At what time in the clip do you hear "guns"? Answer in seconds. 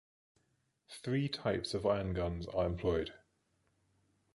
2.15-2.47